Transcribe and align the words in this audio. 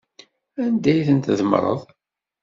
Anda 0.63 0.89
ay 0.91 1.01
ten-tdemmreḍ? 1.07 1.81